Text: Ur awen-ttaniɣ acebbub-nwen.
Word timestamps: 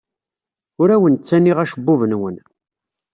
Ur 0.81 0.89
awen-ttaniɣ 0.95 1.57
acebbub-nwen. 1.63 2.35